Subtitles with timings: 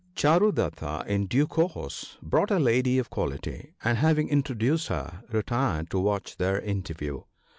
[0.15, 5.99] Charudatta in due course brought a lady of quality, and, having introduced her, retired to
[5.99, 7.25] watch the inter view.